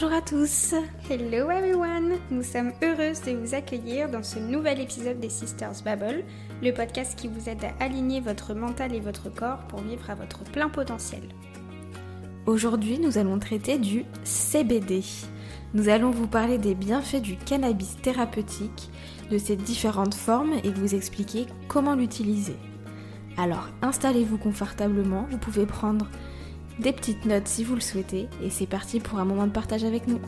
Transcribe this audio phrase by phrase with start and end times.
[0.00, 0.74] Bonjour à tous
[1.10, 6.22] Hello everyone Nous sommes heureuses de vous accueillir dans ce nouvel épisode des Sisters Babble,
[6.62, 10.14] le podcast qui vous aide à aligner votre mental et votre corps pour vivre à
[10.14, 11.22] votre plein potentiel.
[12.46, 15.02] Aujourd'hui, nous allons traiter du CBD.
[15.74, 18.90] Nous allons vous parler des bienfaits du cannabis thérapeutique,
[19.32, 22.56] de ses différentes formes et vous expliquer comment l'utiliser.
[23.36, 26.08] Alors installez-vous confortablement, vous pouvez prendre
[26.78, 29.84] des petites notes si vous le souhaitez, et c'est parti pour un moment de partage
[29.84, 30.20] avec nous.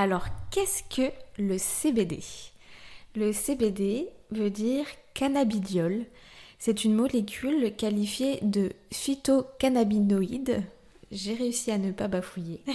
[0.00, 2.20] Alors, qu'est-ce que le CBD
[3.14, 6.06] Le CBD veut dire cannabidiol.
[6.58, 10.62] C'est une molécule qualifiée de phytocannabinoïde.
[11.12, 12.62] J'ai réussi à ne pas bafouiller.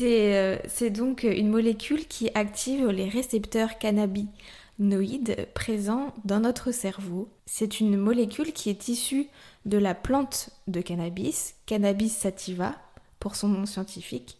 [0.00, 7.28] Euh, c'est donc une molécule qui active les récepteurs cannabinoïdes présents dans notre cerveau.
[7.46, 9.28] C'est une molécule qui est issue
[9.66, 12.74] de la plante de cannabis, Cannabis sativa
[13.20, 14.39] pour son nom scientifique,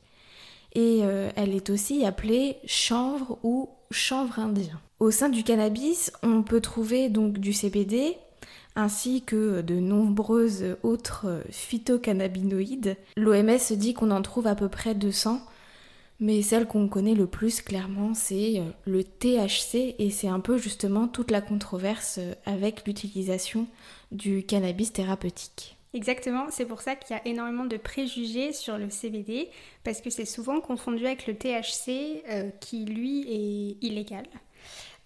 [0.73, 4.81] et euh, elle est aussi appelée chanvre ou chanvre indien.
[4.99, 8.17] Au sein du cannabis, on peut trouver donc du CBD
[8.77, 12.97] ainsi que de nombreuses autres phytocannabinoïdes.
[13.17, 15.41] L'OMS dit qu'on en trouve à peu près 200,
[16.21, 20.59] mais celle qu'on connaît le plus clairement, c'est euh, le THC et c'est un peu
[20.59, 23.67] justement toute la controverse avec l'utilisation
[24.13, 25.77] du cannabis thérapeutique.
[25.93, 29.51] Exactement, c'est pour ça qu'il y a énormément de préjugés sur le CBD,
[29.83, 34.25] parce que c'est souvent confondu avec le THC, euh, qui lui est illégal,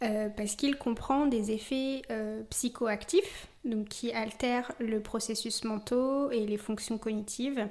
[0.03, 6.45] euh, parce qu'il comprend des effets euh, psychoactifs, donc qui altèrent le processus mentaux et
[6.45, 7.67] les fonctions cognitives,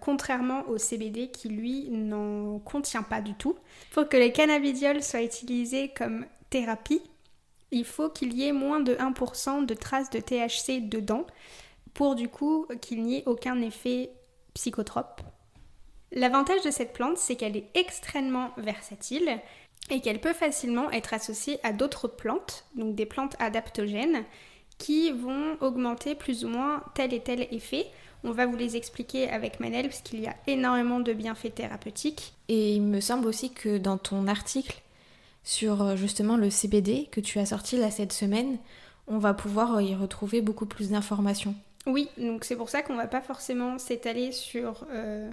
[0.00, 3.56] contrairement au CBD qui lui n'en contient pas du tout.
[3.92, 7.02] Pour que les cannabidiol soient utilisés comme thérapie,
[7.70, 11.26] il faut qu'il y ait moins de 1% de traces de THC dedans,
[11.94, 14.10] pour du coup qu'il n'y ait aucun effet
[14.52, 15.22] psychotrope.
[16.12, 19.40] L'avantage de cette plante, c'est qu'elle est extrêmement versatile
[19.90, 24.24] et qu'elle peut facilement être associée à d'autres plantes, donc des plantes adaptogènes,
[24.78, 27.86] qui vont augmenter plus ou moins tel et tel effet.
[28.22, 32.32] On va vous les expliquer avec Manel parce qu'il y a énormément de bienfaits thérapeutiques.
[32.48, 34.80] Et il me semble aussi que dans ton article
[35.42, 38.58] sur euh, justement le CBD que tu as sorti là cette semaine,
[39.06, 41.54] on va pouvoir y retrouver beaucoup plus d'informations.
[41.86, 45.30] Oui, donc c'est pour ça qu'on va pas forcément s'étaler sur euh,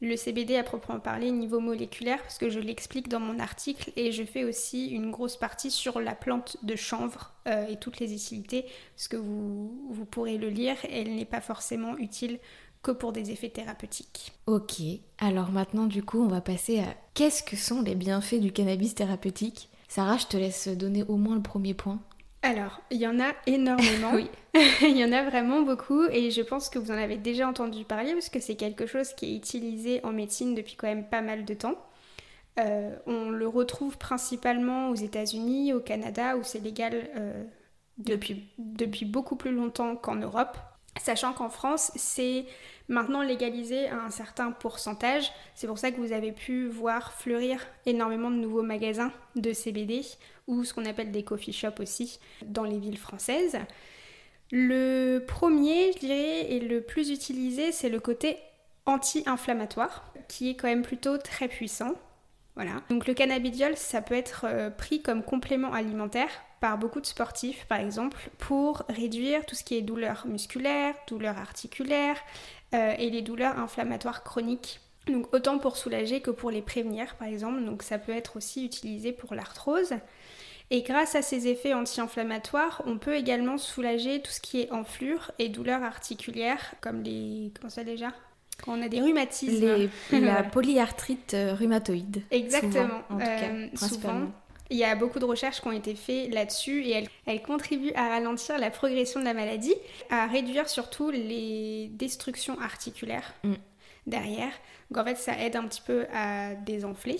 [0.00, 4.12] le CBD à proprement parler niveau moléculaire, parce que je l'explique dans mon article et
[4.12, 8.12] je fais aussi une grosse partie sur la plante de chanvre euh, et toutes les
[8.12, 12.38] utilités, parce que vous, vous pourrez le lire, elle n'est pas forcément utile
[12.82, 14.32] que pour des effets thérapeutiques.
[14.46, 14.80] Ok,
[15.18, 18.94] alors maintenant du coup on va passer à qu'est-ce que sont les bienfaits du cannabis
[18.94, 19.70] thérapeutique?
[19.88, 22.00] Sarah, je te laisse donner au moins le premier point.
[22.46, 24.10] Alors, il y en a énormément.
[24.14, 24.30] oui.
[24.80, 27.84] il y en a vraiment beaucoup et je pense que vous en avez déjà entendu
[27.84, 31.22] parler parce que c'est quelque chose qui est utilisé en médecine depuis quand même pas
[31.22, 31.74] mal de temps.
[32.58, 37.44] Euh, on le retrouve principalement aux États-Unis, au Canada où c'est légal euh,
[37.98, 40.56] depuis, depuis beaucoup plus longtemps qu'en Europe.
[41.02, 42.46] Sachant qu'en France, c'est
[42.88, 45.30] maintenant légalisé à un certain pourcentage.
[45.54, 50.02] C'est pour ça que vous avez pu voir fleurir énormément de nouveaux magasins de CBD
[50.46, 53.58] ou ce qu'on appelle des coffee shops aussi dans les villes françaises.
[54.52, 58.36] Le premier, je dirais, et le plus utilisé, c'est le côté
[58.84, 61.94] anti-inflammatoire, qui est quand même plutôt très puissant.
[62.54, 62.80] Voilà.
[62.88, 66.30] Donc le cannabidiol, ça peut être euh, pris comme complément alimentaire
[66.60, 71.38] par beaucoup de sportifs, par exemple, pour réduire tout ce qui est douleurs musculaires, douleurs
[71.38, 72.18] articulaires
[72.74, 74.80] euh, et les douleurs inflammatoires chroniques.
[75.06, 77.64] Donc autant pour soulager que pour les prévenir, par exemple.
[77.64, 79.94] Donc ça peut être aussi utilisé pour l'arthrose.
[80.70, 85.30] Et grâce à ces effets anti-inflammatoires, on peut également soulager tout ce qui est enflure
[85.38, 87.52] et douleurs articulaires, comme les...
[87.58, 88.12] comment ça déjà?
[88.64, 89.88] Quand on a des rhumatismes.
[90.12, 92.22] la polyarthrite euh, rhumatoïde.
[92.30, 93.02] Exactement.
[93.10, 94.32] en tout cas, euh, souvent.
[94.70, 97.92] Il y a beaucoup de recherches qui ont été faites là-dessus et elles, elles, contribuent
[97.94, 99.74] à ralentir la progression de la maladie,
[100.10, 103.54] à réduire surtout les destructions articulaires mm.
[104.06, 104.52] derrière.
[104.90, 107.18] Donc en fait, ça aide un petit peu à désenfler.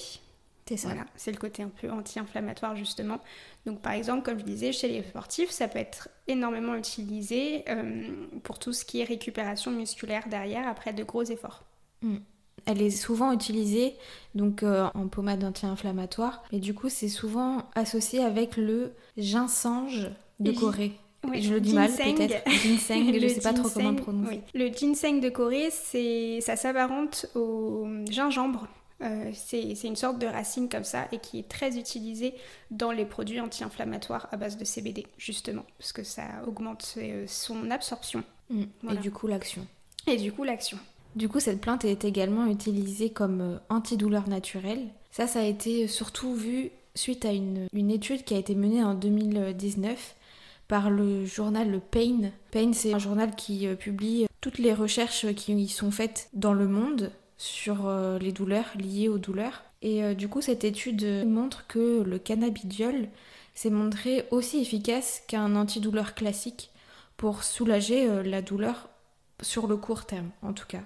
[0.68, 0.88] C'est ça.
[0.88, 3.20] Voilà, c'est le côté un peu anti-inflammatoire justement.
[3.66, 8.26] Donc par exemple, comme je disais, chez les sportifs, ça peut être énormément utilisé euh,
[8.42, 11.62] pour tout ce qui est récupération musculaire derrière après de gros efforts.
[12.02, 12.16] Mm.
[12.64, 13.94] Elle est souvent utilisée
[14.34, 20.10] donc euh, en pommade anti-inflammatoire, mais du coup c'est souvent associé avec le ginseng
[20.40, 20.92] de Corée.
[21.34, 22.48] je le dis mal peut-être.
[22.48, 24.40] Ginseng, je ne sais pas trop comment prononcer.
[24.54, 28.66] Le ginseng de Corée, c'est ça s'apparente au gingembre.
[29.02, 32.34] Euh, c'est une sorte de racine comme ça et qui est très utilisée
[32.70, 37.70] dans les produits anti-inflammatoires à base de CBD, justement, parce que ça augmente euh, son
[37.70, 38.24] absorption.
[38.48, 38.64] Mm.
[38.90, 39.66] Et du coup l'action.
[40.06, 40.78] Et du coup l'action.
[41.16, 44.86] Du coup, cette plante est également utilisée comme euh, antidouleur naturelle.
[45.10, 48.94] Ça, ça a été surtout vu suite à une, étude qui a été menée en
[48.94, 50.14] 2019
[50.68, 52.30] par le journal Pain.
[52.50, 56.68] Pain, c'est un journal qui publie toutes les recherches qui y sont faites dans le
[56.68, 59.64] monde sur euh, les douleurs liées aux douleurs.
[59.82, 63.08] Et euh, du coup, cette étude montre que le cannabidiol
[63.54, 66.70] s'est montré aussi efficace qu'un antidouleur classique
[67.16, 68.88] pour soulager euh, la douleur
[69.42, 70.82] sur le court terme, en tout cas.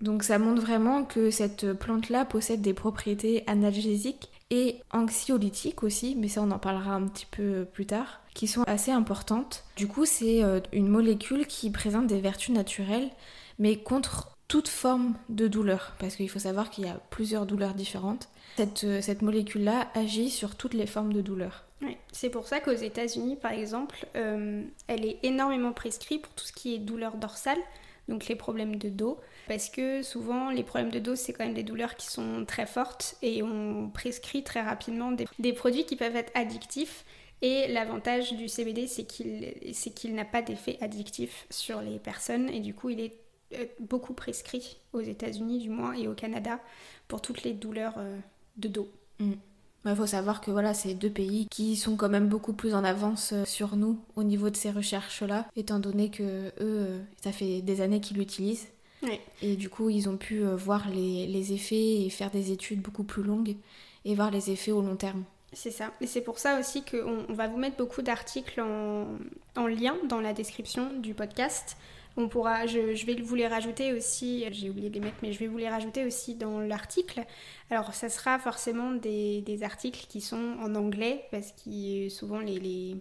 [0.00, 6.28] Donc ça montre vraiment que cette plante-là possède des propriétés analgésiques et anxiolytiques aussi, mais
[6.28, 9.64] ça on en parlera un petit peu plus tard, qui sont assez importantes.
[9.76, 10.42] Du coup c'est
[10.72, 13.10] une molécule qui présente des vertus naturelles,
[13.58, 17.74] mais contre toute forme de douleur, parce qu'il faut savoir qu'il y a plusieurs douleurs
[17.74, 18.28] différentes.
[18.56, 21.64] Cette, euh, cette molécule-là agit sur toutes les formes de douleur.
[21.82, 26.44] Oui, c'est pour ça qu'aux États-Unis, par exemple, euh, elle est énormément prescrite pour tout
[26.44, 27.58] ce qui est douleur dorsale,
[28.08, 31.54] donc les problèmes de dos, parce que souvent les problèmes de dos, c'est quand même
[31.54, 36.16] des douleurs qui sont très fortes et on prescrit très rapidement des, produits qui peuvent
[36.16, 37.04] être addictifs.
[37.42, 42.74] Et l'avantage du CBD, c'est qu'il n'a pas d'effet addictif sur les personnes et du
[42.74, 43.16] coup, il est
[43.80, 46.60] beaucoup prescrit aux États-Unis du moins et au Canada
[47.08, 48.18] pour toutes les douleurs euh,
[48.56, 48.90] de dos.
[49.20, 49.32] Mm.
[49.88, 52.82] Il faut savoir que voilà, c'est deux pays qui sont quand même beaucoup plus en
[52.82, 57.30] avance euh, sur nous au niveau de ces recherches-là, étant donné que eux, euh, ça
[57.30, 58.66] fait des années qu'ils l'utilisent.
[59.42, 63.04] Et du coup, ils ont pu voir les, les, effets et faire des études beaucoup
[63.04, 63.56] plus longues
[64.04, 65.24] et voir les effets au long terme.
[65.52, 65.92] C'est ça.
[66.00, 69.06] Et c'est pour ça aussi qu'on on va vous mettre beaucoup d'articles en,
[69.56, 71.76] en, lien dans la description du podcast
[72.16, 75.38] on pourra, je, vais vous les rajouter aussi, j'ai oublié de les mettre, mais je
[75.38, 77.24] vais vous les rajouter aussi dans l'article.
[77.70, 82.96] Alors, ça sera forcément des, articles qui sont en anglais, parce que souvent, les,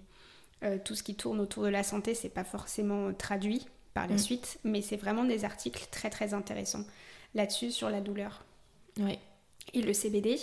[0.64, 3.66] euh, tout ce qui tourne autour de la santé, c'est pas forcément traduit
[3.96, 4.20] par la mm.
[4.20, 6.86] suite, mais c'est vraiment des articles très très intéressants
[7.34, 8.46] là-dessus, sur la douleur.
[9.00, 9.18] Oui.
[9.74, 10.38] Et le CBD.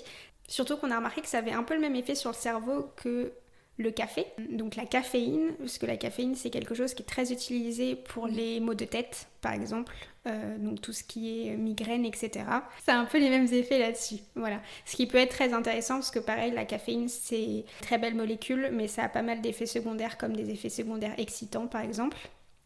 [0.48, 2.90] Surtout qu'on a remarqué que ça avait un peu le même effet sur le cerveau
[2.96, 3.32] que
[3.78, 7.32] le café, donc la caféine, parce que la caféine c'est quelque chose qui est très
[7.32, 9.94] utilisé pour les maux de tête par exemple,
[10.26, 12.44] euh, donc tout ce qui est migraine, etc.
[12.84, 14.60] Ça a un peu les mêmes effets là-dessus, voilà.
[14.84, 18.70] Ce qui peut être très intéressant parce que pareil, la caféine c'est très belle molécule,
[18.72, 22.18] mais ça a pas mal d'effets secondaires comme des effets secondaires excitants par exemple.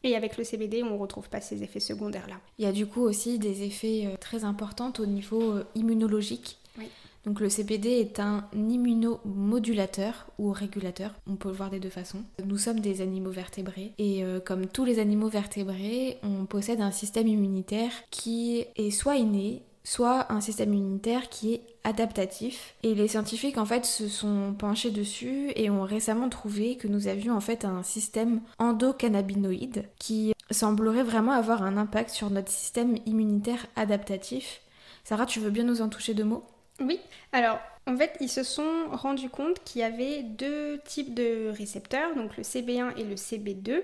[0.06, 2.36] Et avec le CBD, on ne retrouve pas ces effets secondaires-là.
[2.58, 6.58] Il y a du coup aussi des effets euh, très importants au niveau euh, immunologique.
[6.78, 6.86] Oui.
[7.24, 12.22] Donc le CBD est un immunomodulateur ou régulateur, on peut le voir des deux façons.
[12.44, 16.92] Nous sommes des animaux vertébrés et euh, comme tous les animaux vertébrés, on possède un
[16.92, 22.74] système immunitaire qui est soit inné, soit un système immunitaire qui est adaptatif.
[22.82, 27.06] Et les scientifiques en fait se sont penchés dessus et ont récemment trouvé que nous
[27.06, 32.96] avions en fait un système endocannabinoïde qui semblerait vraiment avoir un impact sur notre système
[33.06, 34.61] immunitaire adaptatif.
[35.04, 36.44] Sarah, tu veux bien nous en toucher deux mots?
[36.80, 36.99] Oui,
[37.32, 42.16] alors en fait, ils se sont rendus compte qu'il y avait deux types de récepteurs,
[42.16, 43.82] donc le CB1 et le CB2,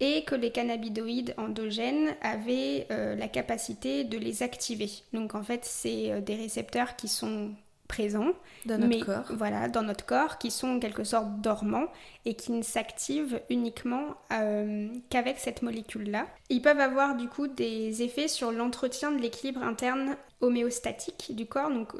[0.00, 4.90] et que les cannabinoïdes endogènes avaient euh, la capacité de les activer.
[5.12, 7.52] Donc en fait, c'est euh, des récepteurs qui sont
[7.88, 8.32] présents
[8.64, 9.36] dans notre corps.
[9.36, 11.86] Voilà, dans notre corps, qui sont en quelque sorte dormants
[12.24, 16.26] et qui ne s'activent uniquement euh, qu'avec cette molécule-là.
[16.48, 21.70] Ils peuvent avoir du coup des effets sur l'entretien de l'équilibre interne homéostatique du corps.
[21.70, 21.92] Donc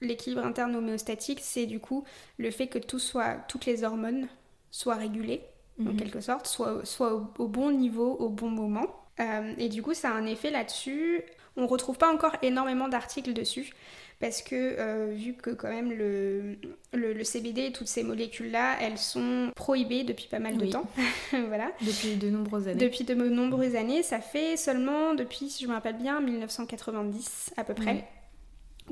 [0.00, 2.04] l'équilibre interne homéostatique, c'est du coup
[2.36, 4.28] le fait que tout soit, toutes les hormones
[4.70, 5.42] soient régulées,
[5.80, 5.96] en mhm.
[5.96, 8.86] quelque sorte, soit, soit au, bon niveau, au bon moment.
[9.20, 11.22] Euh, et du coup, ça a un effet là-dessus.
[11.56, 13.72] On ne retrouve pas encore énormément d'articles dessus
[14.20, 16.56] parce que euh, vu que quand même le,
[16.92, 20.86] le, CBD et toutes ces molécules-là, elles sont prohibées depuis pas mal de temps.
[21.48, 21.70] voilà.
[21.80, 22.80] Depuis de nombreuses années.
[22.80, 27.64] Depuis de nombreuses années, ça fait seulement depuis, si je me rappelle bien, 1990 à
[27.64, 28.08] peu près,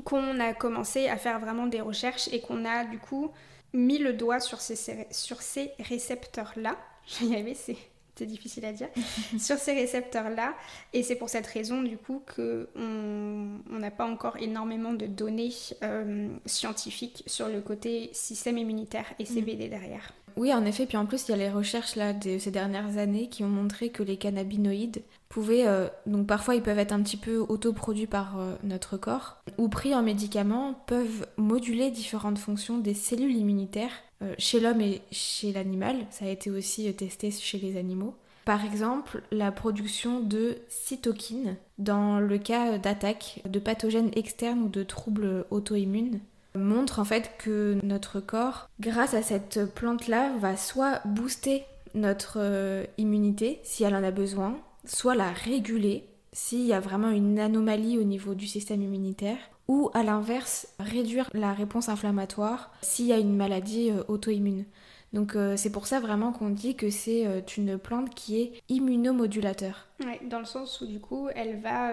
[0.05, 3.31] qu'on a commencé à faire vraiment des recherches et qu'on a du coup
[3.73, 6.77] mis le doigt sur ces, sur ces récepteurs-là.
[7.07, 7.77] J'y arriver, c'est
[8.17, 8.89] c'est difficile à dire,
[9.39, 10.55] sur ces récepteurs-là.
[10.93, 16.27] Et c'est pour cette raison, du coup, qu'on n'a pas encore énormément de données euh,
[16.45, 19.69] scientifiques sur le côté système immunitaire et CBD mm.
[19.69, 20.13] derrière.
[20.37, 20.85] Oui, en effet.
[20.85, 23.49] Puis en plus, il y a les recherches là de ces dernières années qui ont
[23.49, 28.07] montré que les cannabinoïdes pouvaient, euh, donc parfois ils peuvent être un petit peu autoproduits
[28.07, 33.91] par euh, notre corps, ou pris en médicaments, peuvent moduler différentes fonctions des cellules immunitaires
[34.39, 35.95] chez l'homme et chez l'animal.
[36.09, 38.15] Ça a été aussi testé chez les animaux.
[38.45, 44.83] Par exemple, la production de cytokines dans le cas d'attaques de pathogènes externes ou de
[44.83, 46.21] troubles auto-immunes
[46.57, 51.63] montre en fait que notre corps, grâce à cette plante-là, va soit booster
[51.97, 57.09] notre euh, immunité si elle en a besoin, soit la réguler s'il y a vraiment
[57.09, 59.37] une anomalie au niveau du système immunitaire,
[59.67, 64.65] ou à l'inverse, réduire la réponse inflammatoire s'il y a une maladie euh, auto-immune.
[65.13, 69.87] Donc euh, c'est pour ça vraiment qu'on dit que c'est une plante qui est immunomodulateur.
[70.03, 71.91] Ouais, dans le sens où du coup elle va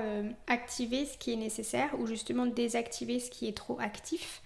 [0.48, 4.42] activer ce qui est nécessaire ou justement désactiver ce qui est trop actif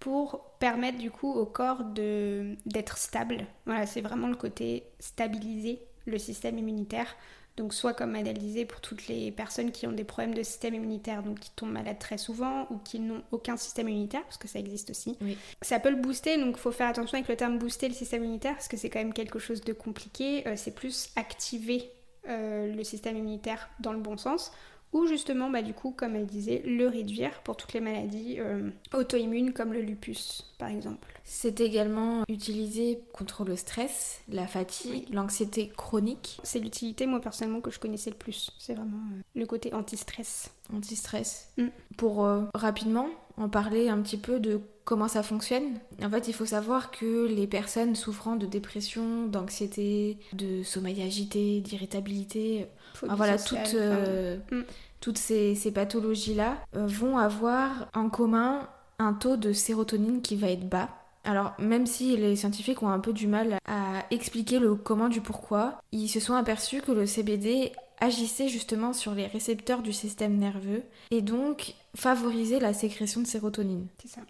[0.00, 3.46] pour permettre du coup au corps d'être stable.
[3.66, 7.14] Voilà, c'est vraiment le côté stabiliser le système immunitaire.
[7.56, 10.74] Donc soit comme Adèle disait pour toutes les personnes qui ont des problèmes de système
[10.74, 14.48] immunitaire, donc qui tombent malades très souvent ou qui n'ont aucun système immunitaire, parce que
[14.48, 15.18] ça existe aussi.
[15.60, 18.24] Ça peut le booster, donc il faut faire attention avec le terme booster le système
[18.24, 20.46] immunitaire, parce que c'est quand même quelque chose de compliqué.
[20.48, 21.90] Euh, c'est plus activer
[22.28, 24.52] euh, le système immunitaire dans le bon sens
[24.92, 28.70] ou justement, bah, du coup, comme elle disait, le réduire pour toutes les maladies euh,
[28.92, 31.20] auto-immunes comme le lupus, par exemple.
[31.22, 36.40] C'est également utilisé contre le stress, la fatigue, l'anxiété chronique.
[36.42, 38.50] C'est l'utilité, moi, personnellement, que je connaissais le plus.
[38.58, 40.50] C'est vraiment euh, le côté anti-stress.
[40.74, 41.50] Anti-stress.
[41.56, 41.66] Mm.
[41.96, 43.08] Pour euh, rapidement
[43.40, 45.78] en parler un petit peu de comment ça fonctionne.
[46.02, 51.60] En fait, il faut savoir que les personnes souffrant de dépression, d'anxiété, de sommeil agité,
[51.60, 52.66] d'irritabilité,
[53.02, 54.62] voilà, toutes, euh, mm.
[55.00, 58.68] toutes ces, pathologies-là euh, vont avoir en commun
[58.98, 60.90] un taux de sérotonine qui va être bas.
[61.24, 65.20] Alors, même si les scientifiques ont un peu du mal à expliquer le comment du
[65.20, 70.36] pourquoi, ils se sont aperçus que le CBD agissait justement sur les récepteurs du système
[70.36, 73.86] nerveux et donc favorisait la sécrétion de sérotonine.
[74.02, 74.22] C'est ça.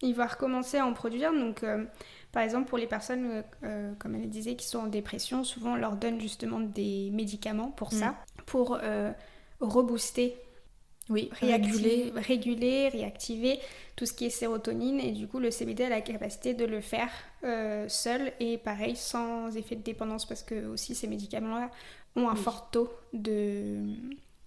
[0.00, 1.84] Il va recommencer à en produire, donc euh,
[2.32, 5.72] par exemple, pour les personnes, euh, euh, comme elle disait, qui sont en dépression, souvent
[5.72, 8.42] on leur donne justement des médicaments pour ça, mm.
[8.46, 9.12] pour euh,
[9.60, 10.34] rebooster,
[11.10, 12.10] oui, réguler.
[12.14, 13.58] réguler, réactiver
[13.96, 14.98] tout ce qui est sérotonine.
[14.98, 17.10] Et du coup, le CBD a la capacité de le faire
[17.88, 21.70] seul et pareil, sans effet de dépendance, parce que aussi ces médicaments-là
[22.16, 23.78] ont un fort taux de,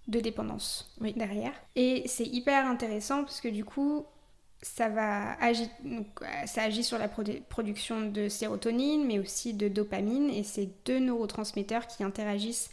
[0.08, 1.52] de dépendance derrière.
[1.74, 4.06] Et c'est hyper intéressant parce que du coup,
[4.62, 10.30] ça va agir, euh, ça agit sur la production de sérotonine, mais aussi de dopamine,
[10.30, 12.70] et c'est deux neurotransmetteurs qui interagissent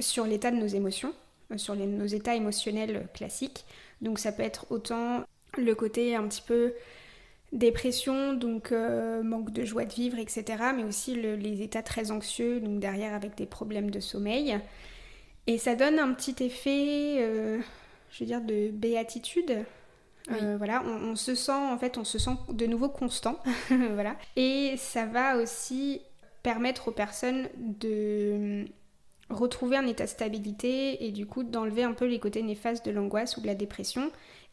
[0.00, 1.12] sur l'état de nos émotions,
[1.52, 3.64] euh, sur nos états émotionnels classiques.
[4.00, 5.24] Donc ça peut être autant
[5.56, 6.72] le côté un petit peu
[7.52, 10.44] dépression, donc euh, manque de joie de vivre, etc.,
[10.76, 14.58] mais aussi les états très anxieux, donc derrière avec des problèmes de sommeil.
[15.46, 17.18] Et ça donne un petit effet,
[18.10, 19.64] je veux dire, de béatitude,
[20.32, 23.38] euh, voilà, on, se sent en fait, on se sent de nouveau constant,
[23.70, 24.16] voilà.
[24.34, 26.00] Et ça va aussi
[26.42, 28.64] permettre aux personnes de
[29.30, 32.90] retrouver un état de stabilité et du coup d'enlever un peu les côtés néfastes de
[32.90, 34.10] l'angoisse ou de la dépression.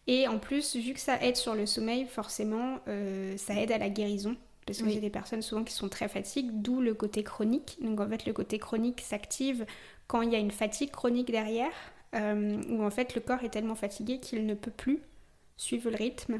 [0.08, 3.78] Et en plus, vu que ça aide sur le sommeil, forcément, euh, ça aide à
[3.78, 4.36] la guérison.
[4.66, 7.78] Parce que j'ai des personnes souvent qui sont très fatiguées, d'où le côté chronique.
[7.82, 9.66] Donc en fait, le côté chronique s'active
[10.08, 11.74] quand il y a une fatigue chronique derrière,
[12.16, 15.02] euh, où en fait le corps est tellement fatigué qu'il ne peut plus
[15.58, 16.40] suivent le rythme.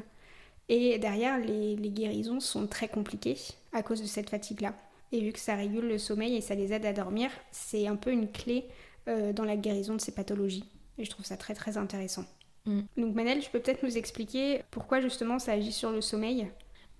[0.68, 3.36] Et derrière, les, guérisons sont très compliquées
[3.72, 4.74] à cause de cette fatigue-là.
[5.12, 7.96] Et vu que ça régule le sommeil et ça les aide à dormir, c'est un
[7.96, 8.64] peu une clé
[9.08, 10.64] euh, dans la guérison de ces pathologies.
[10.96, 12.24] Et je trouve ça très très intéressant.
[12.66, 12.80] Mm.
[12.96, 16.48] Donc Manel, je peux peut-être nous expliquer pourquoi justement ça agit sur le sommeil?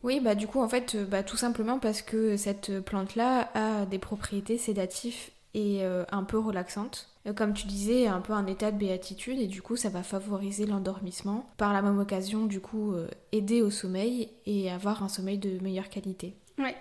[0.02, 3.99] Oui, bah du coup en fait, bah, tout simplement parce que cette plante-là a des
[3.99, 7.09] propriétés sédatives et euh, un peu relaxantes.
[7.26, 10.02] Euh, comme tu disais, un peu un état de béatitude et du coup ça va
[10.02, 11.49] favoriser l'endormissement.
[11.56, 15.59] Par la même occasion, du coup, euh, aider au sommeil et avoir un sommeil de
[15.62, 16.35] meilleure qualité.
[16.59, 16.76] Ouais.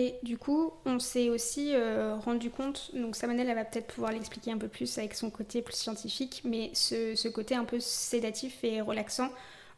[0.00, 4.12] Et du coup, on s'est aussi euh, rendu compte, donc Samanel elle va peut-être pouvoir
[4.12, 8.62] l'expliquer un peu plus avec son côté plus scientifique, mais ce, côté un peu sédatif
[8.62, 9.28] et relaxant,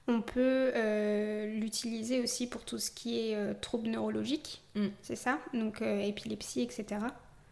[0.08, 0.72] on peut
[1.46, 4.88] l'utiliser aussi pour tout ce qui est troubles neurologiques, mm.
[5.00, 5.38] c'est ça?
[5.54, 6.98] Donc épilepsie, etc.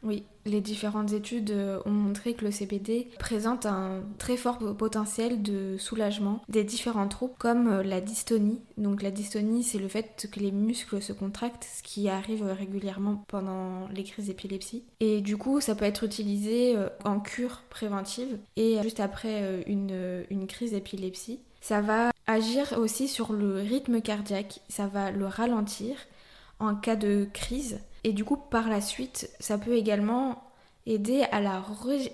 [0.03, 5.43] Oui, les différentes études euh, ont montré que le CBD présente un très fort potentiel
[5.43, 8.61] de soulagement des différents troubles comme euh, la dystonie.
[8.77, 13.25] Donc la dystonie, c'est le fait que les muscles se contractent, ce qui arrive régulièrement
[13.29, 14.85] pendant les crises d'épilepsie.
[15.01, 20.25] Et du coup, ça peut être utilisé euh, en cure préventive et juste après une,
[20.31, 21.41] une crise d'épilepsie.
[21.61, 25.97] Ça va agir aussi sur le rythme cardiaque, ça va le ralentir
[26.61, 30.43] en cas de crise Et du coup, par la suite, ça peut également
[30.87, 31.63] aider à la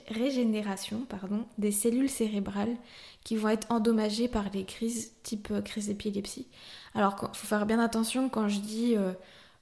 [0.08, 2.74] régénération pardon, des cellules cérébrales
[3.22, 6.48] qui vont être endommagées par les crises type euh, crise d'épilepsie.
[6.96, 9.12] Alors, il faut faire bien attention quand je dis euh,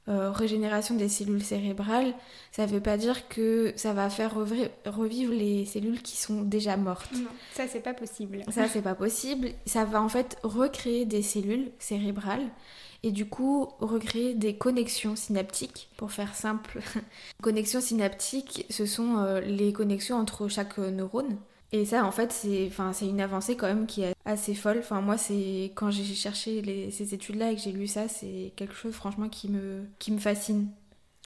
[0.08, 2.14] euh, régénération des cellules cérébrales,
[2.50, 6.78] ça ne veut pas dire que ça va faire revivre les cellules qui sont déjà
[6.78, 7.12] mortes.
[7.12, 8.42] Non, ça c'est pas possible.
[8.48, 9.50] Ça c'est pas possible.
[9.66, 12.48] Ça va en fait recréer des cellules cérébrales
[13.02, 15.90] et du coup recréer des connexions synaptiques.
[15.96, 16.80] Pour faire simple,
[17.42, 21.36] connexions synaptiques, ce sont euh, les connexions entre chaque neurone.
[21.74, 24.78] Et ça, en fait, c'est enfin, une avancée quand même qui est assez folle.
[24.80, 28.74] Enfin, moi, c'est quand j'ai cherché ces études-là et que j'ai lu ça, c'est quelque
[28.74, 30.68] chose, franchement, qui me, qui me fascine.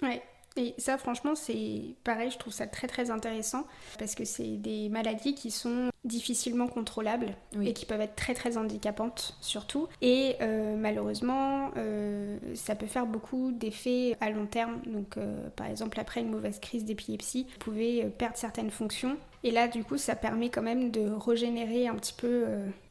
[0.03, 0.23] Ouais.
[0.57, 3.67] Et ça, franchement, c'est pareil, je trouve ça très très intéressant
[3.99, 8.57] parce que c'est des maladies qui sont difficilement contrôlables et qui peuvent être très très
[8.57, 9.89] handicapantes surtout.
[10.01, 14.81] Et euh, malheureusement, euh, ça peut faire beaucoup d'effets à long terme.
[14.87, 19.19] Donc, euh, par exemple, après une mauvaise crise d'épilepsie, vous pouvez perdre certaines fonctions.
[19.45, 22.47] Et là, du coup, ça permet quand même de régénérer un petit peu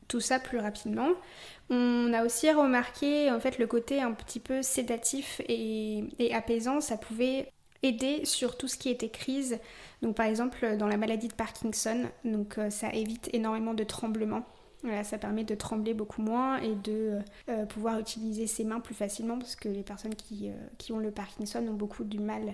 [0.07, 1.09] tout ça plus rapidement.
[1.71, 6.79] On a aussi remarqué en fait le côté un petit peu sédatif et, et apaisant,
[6.79, 7.51] ça pouvait
[7.85, 9.59] aider sur tout ce qui était crise.
[10.01, 14.43] Donc par exemple dans la maladie de Parkinson, donc euh, ça évite énormément de tremblements.
[14.83, 17.17] Voilà, ça permet de trembler beaucoup moins et de
[17.49, 20.99] euh, pouvoir utiliser ses mains plus facilement parce que les personnes qui, euh, qui ont
[20.99, 22.53] le Parkinson ont beaucoup du mal,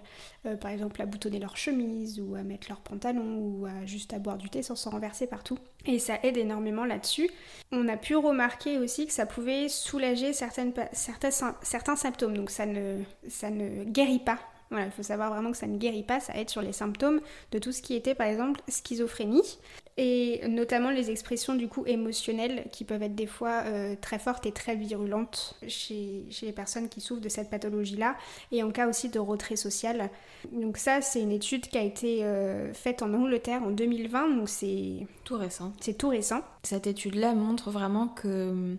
[0.61, 4.19] par exemple, à boutonner leur chemise ou à mettre leur pantalon ou à juste à
[4.19, 5.57] boire du thé sans s'en renverser partout.
[5.85, 7.29] Et ça aide énormément là-dessus.
[7.73, 12.37] On a pu remarquer aussi que ça pouvait soulager certaines, certains, certains symptômes.
[12.37, 14.39] Donc ça ne, ça ne guérit pas
[14.71, 17.19] voilà, il faut savoir vraiment que ça ne guérit pas, ça aide sur les symptômes
[17.51, 19.59] de tout ce qui était par exemple schizophrénie
[19.97, 24.45] et notamment les expressions du coup émotionnelles qui peuvent être des fois euh, très fortes
[24.45, 28.15] et très virulentes chez, chez, les personnes qui souffrent de cette pathologie-là
[28.53, 30.09] et en cas aussi de retrait social.
[30.53, 34.47] Donc ça c'est une étude qui a été euh, faite en Angleterre en 2020 donc
[34.47, 35.73] c'est tout récent.
[35.81, 36.41] C'est tout récent.
[36.63, 38.77] Cette étude-là montre vraiment que hum,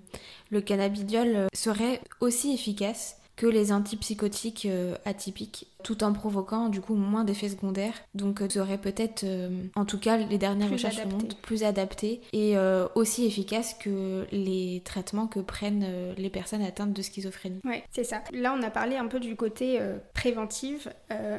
[0.51, 6.95] le cannabidiol serait aussi efficace que les antipsychotiques euh, atypiques, tout en provoquant du coup
[6.95, 7.95] moins d'effets secondaires.
[8.14, 12.55] Donc euh, serait peut-être, euh, en tout cas les dernières recherches montrent, plus adapté et
[12.95, 17.61] aussi efficace que les traitements que prennent les personnes atteintes de schizophrénie.
[17.64, 18.23] Ouais, c'est ça.
[18.33, 19.81] Là on a parlé un peu du côté
[20.14, 20.88] préventif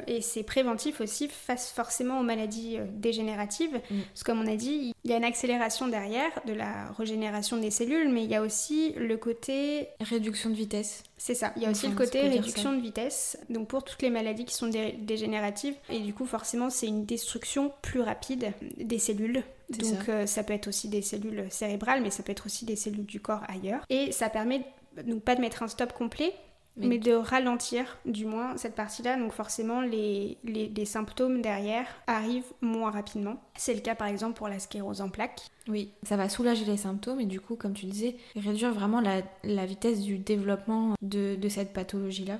[0.06, 3.80] et c'est préventif aussi face forcément aux maladies dégénératives.
[3.90, 4.00] Mm.
[4.12, 7.56] Parce que comme on a dit, il y a une accélération derrière de la régénération
[7.56, 9.88] des cellules, mais il y a aussi le côté...
[10.00, 11.04] Réduction de vitesse.
[11.16, 11.52] C'est ça.
[11.54, 14.54] Il y a aussi le côté réduction de vitesse, donc pour toutes les maladies qui
[14.54, 14.68] sont
[14.98, 15.74] dégénératives.
[15.90, 19.42] Et du coup, forcément, c'est une destruction plus rapide des cellules.
[19.70, 20.12] Donc ça.
[20.12, 20.42] Euh, ça.
[20.42, 23.42] peut être aussi des cellules cérébrales, mais ça peut être aussi des cellules du corps
[23.48, 23.84] ailleurs.
[23.88, 24.64] Et ça permet
[25.06, 26.34] donc pas de mettre un stop complet,
[26.76, 29.16] mais, de ralentir du moins cette partie-là.
[29.16, 33.36] Donc forcément, les, les, symptômes derrière arrivent moins rapidement.
[33.56, 35.42] C'est le cas par exemple pour la sclérose en plaques.
[35.68, 39.22] Oui, ça va soulager les symptômes et du coup, comme tu disais, réduire vraiment la,
[39.44, 42.38] la vitesse du développement de, de cette pathologie-là.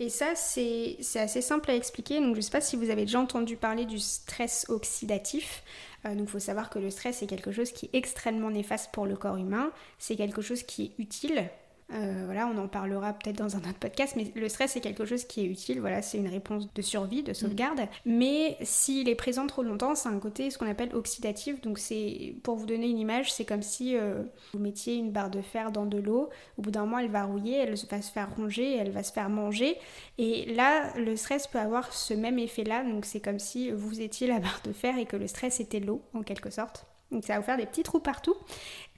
[0.00, 2.20] Et ça, c'est assez simple à expliquer.
[2.20, 5.62] Donc, je ne sais pas si vous avez déjà entendu parler du stress oxydatif.
[6.04, 8.90] Euh, donc, il faut savoir que le stress, c'est quelque chose qui est extrêmement néfaste
[8.92, 9.70] pour le corps humain.
[9.98, 11.48] C'est quelque chose qui est utile
[11.94, 15.06] euh, voilà, on en parlera peut-être dans un autre podcast, mais le stress c'est quelque
[15.06, 15.80] chose qui est utile.
[15.80, 17.80] Voilà, c'est une réponse de survie, de sauvegarde.
[18.04, 21.60] Mais s'il est présent trop longtemps, c'est un côté ce qu'on appelle oxydatif.
[21.62, 24.22] Donc c'est, pour vous donner une image, c'est comme si euh,
[24.52, 26.28] vous mettiez une barre de fer dans de l'eau.
[26.58, 29.12] Au bout d'un moment, elle va rouiller, elle va se faire ronger, elle va se
[29.12, 29.76] faire manger.
[30.18, 32.84] Et là, le stress peut avoir ce même effet-là.
[32.84, 35.80] Donc c'est comme si vous étiez la barre de fer et que le stress était
[35.80, 36.86] l'eau, en quelque sorte.
[37.10, 38.34] Donc ça va vous faire des petits trous partout.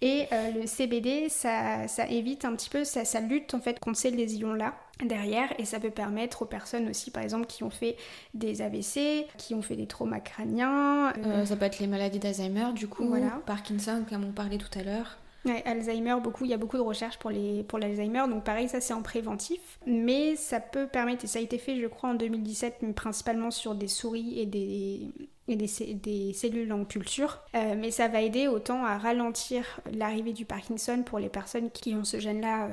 [0.03, 3.79] Et euh, le CBD, ça, ça, évite un petit peu, ça, ça, lutte en fait
[3.79, 7.71] contre ces lésions-là derrière et ça peut permettre aux personnes aussi par exemple qui ont
[7.71, 7.97] fait
[8.35, 11.11] des AVC, qui ont fait des traumas crâniens.
[11.11, 13.41] Euh, euh, ça peut être les maladies d'Alzheimer du coup, voilà.
[13.47, 15.19] Parkinson comme on parlait tout à l'heure.
[15.47, 18.69] Ouais, Alzheimer, beaucoup, il y a beaucoup de recherches pour les pour l'Alzheimer, donc pareil,
[18.69, 22.11] ça c'est en préventif, mais ça peut permettre, et ça a été fait je crois
[22.11, 25.09] en 2017, mais principalement sur des souris et des,
[25.51, 30.33] et des, des cellules en culture, euh, mais ça va aider autant à ralentir l'arrivée
[30.33, 32.69] du Parkinson pour les personnes qui ont ce gène-là euh,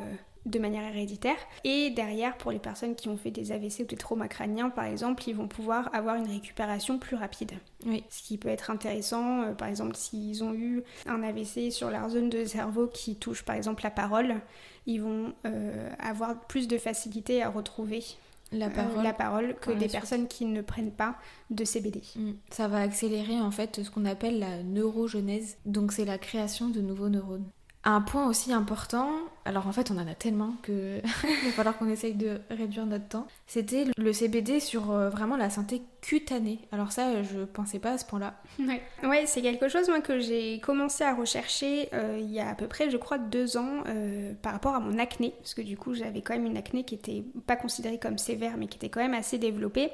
[0.48, 1.38] de manière héréditaire.
[1.64, 4.86] Et derrière, pour les personnes qui ont fait des AVC ou des traumas crâniens, par
[4.86, 7.52] exemple, ils vont pouvoir avoir une récupération plus rapide.
[7.86, 8.04] Oui.
[8.10, 12.10] Ce qui peut être intéressant, euh, par exemple, s'ils ont eu un AVC sur leur
[12.10, 14.36] zone de cerveau qui touche, par exemple, la parole,
[14.86, 18.04] ils vont euh, avoir plus de facilité à retrouver
[18.52, 21.16] la euh, parole, la parole que des personnes qui ne prennent pas
[21.50, 22.02] de CBD.
[22.16, 22.32] Mm.
[22.50, 26.82] Ça va accélérer en fait ce qu'on appelle la neurogenèse, donc c'est la création de
[26.82, 27.50] nouveaux neurones.
[27.90, 29.12] Un point aussi important,
[29.46, 32.86] alors en fait on en a tellement que il va falloir qu'on essaye de réduire
[32.86, 36.60] notre temps, c'était le CBD sur euh, vraiment la santé cutanée.
[36.74, 38.34] Alors ça je pensais pas à ce point-là.
[39.04, 42.56] Ouais, c'est quelque chose moi que j'ai commencé à rechercher euh, il y a à
[42.56, 45.78] peu près je crois deux ans euh, par rapport à mon acné, parce que du
[45.78, 48.90] coup j'avais quand même une acné qui était pas considérée comme sévère mais qui était
[48.90, 49.92] quand même assez développée.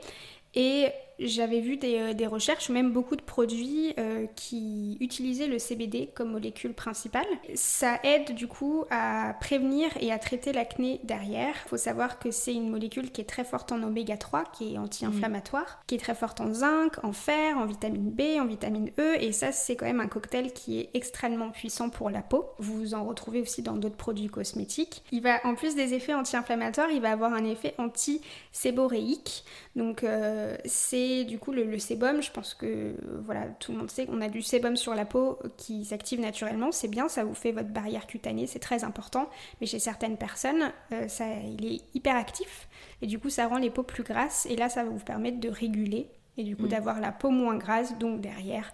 [0.55, 0.87] Et
[1.23, 6.09] j'avais vu des, euh, des, recherches, même beaucoup de produits euh, qui utilisaient le CBD
[6.13, 7.25] comme molécule principale.
[7.55, 11.55] Ça aide du coup à prévenir et à traiter l'acné derrière.
[11.65, 14.75] Il faut savoir que c'est une molécule qui est très forte en oméga 3, qui
[14.75, 15.83] est anti-inflammatoire, mmh.
[15.87, 19.31] qui est très forte en zinc, en fer, en vitamine B, en vitamine E, et
[19.31, 22.49] ça c'est quand même un cocktail qui est extrêmement puissant pour la peau.
[22.59, 25.03] Vous en retrouvez aussi dans d'autres produits cosmétiques.
[25.11, 29.43] Il va, en plus des effets anti-inflammatoires, il va avoir un effet anti-séboréique.
[29.75, 34.05] Donc euh, c'est du coup le, sébum, je pense que voilà, tout le monde sait
[34.05, 37.51] qu'on a du sébum sur la peau qui s'active naturellement, c'est bien, ça vous fait
[37.51, 39.29] votre barrière cutanée, c'est très important,
[39.61, 42.67] mais chez certaines personnes, euh, ça, il est hyper actif
[43.01, 45.39] et du coup ça rend les peaux plus grasses et là ça va vous permettre
[45.39, 46.69] de réguler et du coup mm.
[46.69, 48.73] d'avoir la peau moins grasse, donc derrière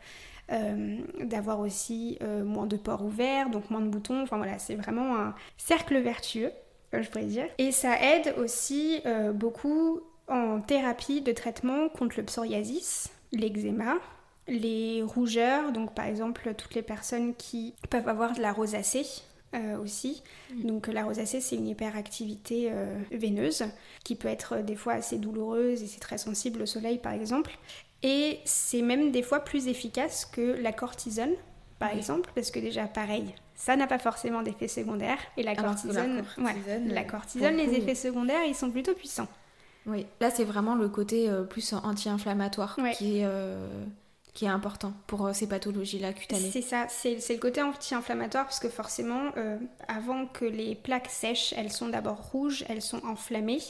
[0.52, 4.24] euh, d'avoir aussi euh, moins de pores ouverts, donc moins de boutons.
[4.24, 6.52] Enfin voilà, c'est vraiment un cercle vertueux,
[6.94, 7.46] je pourrais dire.
[7.58, 9.02] Et ça aide aussi
[9.36, 13.96] beaucoup en thérapie de traitement contre le psoriasis, l'eczéma,
[14.48, 19.06] les rougeurs, donc par exemple toutes les personnes qui peuvent avoir de la rosacée
[19.56, 20.24] euh, aussi.
[20.54, 20.64] Mm.
[20.64, 23.66] Donc la rosacée c'est une hyperactivité euh, veineuse
[24.04, 27.58] qui peut être des fois assez douloureuse et c'est très sensible au soleil par exemple.
[28.02, 31.34] Et c'est même des fois plus efficace que la cortisone
[31.80, 36.24] par exemple parce que déjà pareil ça n'a pas forcément d'effets secondaires et la cortisone,
[36.88, 39.28] la cortisone, les effets secondaires ils sont plutôt puissants.
[39.90, 43.68] Oui, là c'est vraiment le côté euh, plus anti-inflammatoire qui, est, euh,
[44.34, 46.52] qui est important pour euh, ces pathologies-là cutanées.
[46.52, 49.32] C'est ça, c'est le côté anti-inflammatoire parce que forcément,
[49.88, 53.64] avant que les plaques sèchent, elles sont d'abord rouges, elles sont enflammées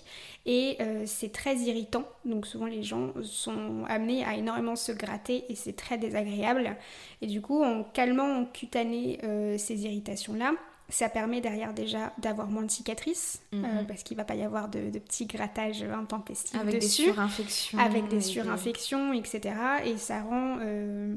[0.46, 2.04] et c'est très irritant.
[2.26, 6.76] Donc souvent les gens sont amenés à énormément se gratter et c'est très désagréable.
[7.22, 9.20] Et du coup, en calmant en cutané
[9.58, 10.52] ces irritations-là,
[10.90, 13.88] ça permet derrière déjà d'avoir moins de cicatrices, euh, mhm.
[13.88, 17.80] parce qu'il va pas y avoir de, petits grattages intempestifs avec des surinfections.
[17.80, 19.56] Avec des surinfections, etc.
[19.86, 21.16] Et ça rend euh,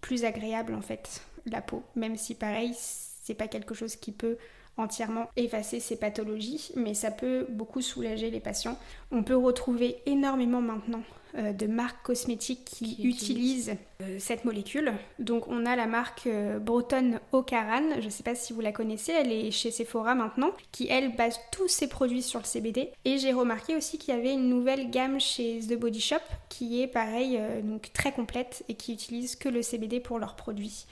[0.00, 4.36] plus agréable en fait la peau, même si pareil, c'est pas quelque chose qui peut
[4.76, 8.78] entièrement effacer ces pathologies, mais ça peut beaucoup soulager les patients.
[9.10, 11.02] On peut retrouver énormément maintenant
[11.34, 14.92] de marques cosmétiques qui, utilisent euh, cette molécule.
[15.18, 18.72] Donc on a la marque euh, Breton Ocaran, je ne sais pas si vous la
[18.72, 22.90] connaissez, elle est chez Sephora maintenant, qui elle base tous ses produits sur le CBD.
[23.04, 26.16] Et j'ai remarqué aussi qu'il y avait une nouvelle gamme chez The Body Shop
[26.48, 30.86] qui est pareil, donc très complète et qui utilise que le CBD pour leurs produits.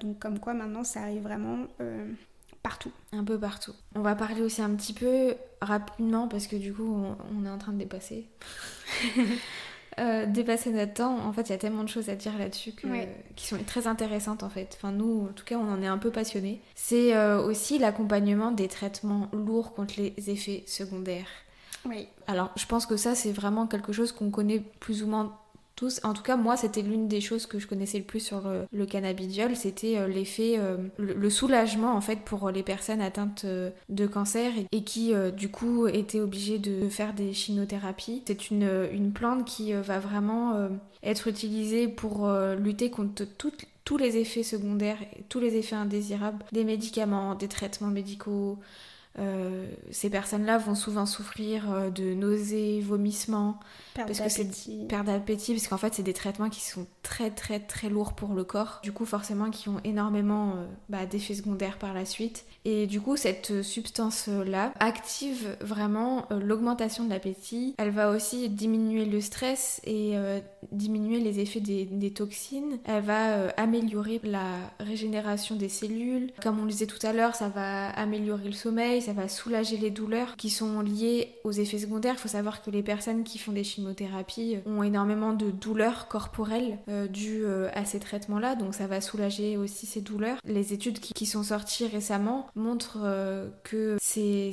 [0.00, 1.66] donc comme quoi maintenant ça arrive vraiment
[2.62, 2.92] partout.
[3.12, 3.74] Un peu partout.
[3.94, 7.04] On va parler aussi un petit peu rapidement parce que du coup
[7.36, 8.26] on, est en train de dépasser.
[9.98, 12.72] Euh, dépasser notre temps, en fait, il y a tellement de choses à dire là-dessus
[13.36, 14.76] qui sont très intéressantes en fait.
[14.78, 16.60] Enfin, nous, en tout cas, on en est un peu passionnés.
[16.74, 21.28] C'est euh, aussi l'accompagnement des traitements lourds contre les effets secondaires.
[21.84, 22.06] Oui.
[22.26, 25.36] Alors, je pense que ça, c'est vraiment quelque chose qu'on connaît plus ou moins
[26.04, 28.86] en tout cas, moi, c'était l'une des choses que je connaissais le plus sur le,
[28.86, 34.06] cannabidiol, c'était euh, l'effet, euh, le, soulagement en fait pour les personnes atteintes euh, de
[34.06, 38.22] cancer et, qui du coup étaient obligées de faire des chimiothérapies.
[38.26, 40.68] C'est une, une, plante qui va vraiment
[41.02, 43.24] être utilisée pour lutter contre
[43.84, 48.58] tous les effets secondaires, tous les effets indésirables des médicaments, des traitements médicaux,
[49.18, 53.60] euh, ces personnes-là vont souvent souffrir euh, de nausées, vomissements,
[53.94, 57.30] perte parce que c'est perte d'appétit, parce qu'en fait c'est des traitements qui sont très
[57.30, 61.34] très très lourds pour le corps, du coup forcément qui ont énormément euh, bah, d'effets
[61.34, 62.46] secondaires par la suite.
[62.64, 67.74] Et du coup cette substance-là active vraiment l'augmentation de l'appétit.
[67.76, 70.14] Elle va aussi diminuer le stress et
[70.70, 72.78] diminuer les effets des, des toxines.
[72.84, 76.30] Elle va améliorer la régénération des cellules.
[76.40, 79.76] Comme on le disait tout à l'heure, ça va améliorer le sommeil ça va soulager
[79.76, 82.14] les douleurs qui sont liées aux effets secondaires.
[82.16, 86.78] Il faut savoir que les personnes qui font des chimiothérapies ont énormément de douleurs corporelles
[86.88, 90.38] euh, dues euh, à ces traitements-là, donc ça va soulager aussi ces douleurs.
[90.44, 94.52] Les études qui, sont sorties récemment montrent euh, que c'est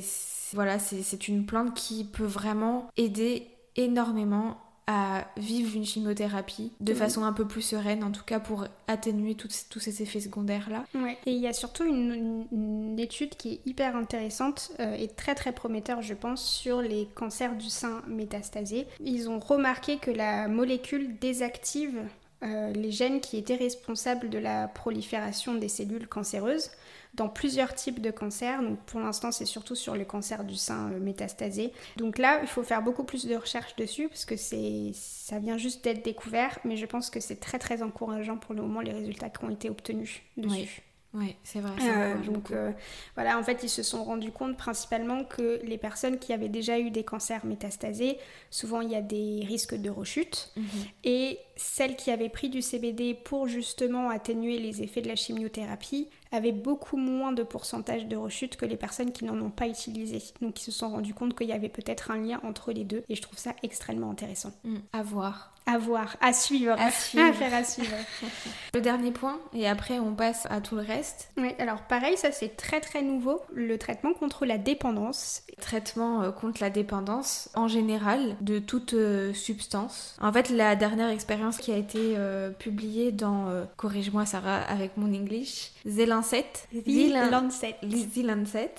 [0.52, 7.22] voilà, c'est une plante qui peut vraiment aider énormément à vivre une chimiothérapie de façon
[7.22, 10.84] un peu plus sereine, en tout cas pour atténuer tous ces effets secondaires-là.
[10.94, 11.16] Ouais.
[11.26, 15.52] Et il y a surtout une, étude qui est hyper intéressante euh, et très très
[15.52, 18.86] prometteur, je pense, sur les cancers du sein métastasés.
[19.00, 21.98] Ils ont remarqué que la molécule désactive
[22.42, 26.70] les gènes qui étaient responsables de la prolifération des cellules cancéreuses
[27.14, 28.62] dans plusieurs types de cancers.
[28.62, 31.72] Donc pour l'instant, c'est surtout sur le cancer du sein euh, métastasé.
[31.96, 35.58] Donc là, il faut faire beaucoup plus de recherches dessus parce que c'est ça vient
[35.58, 38.92] juste d'être découvert, mais je pense que c'est très très encourageant pour le moment les
[38.92, 40.82] résultats qui ont été obtenus dessus.
[41.12, 41.72] Oui, c'est vrai.
[41.82, 42.70] Euh, donc euh,
[43.16, 46.78] voilà, en fait, ils se sont rendus compte principalement que les personnes qui avaient déjà
[46.78, 48.18] eu des cancers métastasés,
[48.50, 50.52] souvent il y a des risques de rechute.
[50.56, 50.64] Mhm.
[51.02, 56.08] Et celles qui avaient pris du CBD pour justement atténuer les effets de la chimiothérapie
[56.32, 60.22] avaient beaucoup moins de pourcentage de rechute que les personnes qui n'en ont pas utilisé.
[60.40, 63.04] Donc ils se sont rendus compte qu'il y avait peut-être un lien entre les deux
[63.08, 64.52] et je trouve ça extrêmement intéressant.
[64.64, 65.49] Mm, à voir.
[65.72, 66.74] À voir, à suivre.
[66.78, 67.24] À suivre.
[67.24, 67.94] à faire à suivre.
[68.74, 71.30] le dernier point, et après on passe à tout le reste.
[71.36, 75.42] Oui, alors pareil, ça c'est très très nouveau, le traitement contre la dépendance.
[75.60, 80.16] Traitement euh, contre la dépendance en général de toute euh, substance.
[80.20, 85.14] En fait, la dernière expérience qui a été euh, publiée dans, corrige-moi Sarah avec mon
[85.14, 86.46] English, The Lancet.
[86.72, 87.76] The Lancet.
[87.82, 88.74] The Lancet.